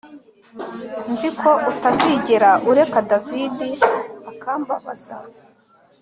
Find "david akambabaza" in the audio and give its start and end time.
3.09-5.17